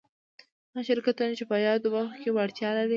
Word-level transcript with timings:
هغه 0.69 0.81
شرکتونه 0.87 1.31
چي 1.39 1.43
په 1.49 1.55
يادو 1.65 1.89
برخو 1.95 2.15
کي 2.21 2.29
وړتيا 2.31 2.69
ولري 2.71 2.89